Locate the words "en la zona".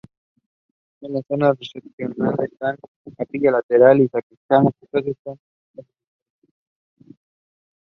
1.01-1.53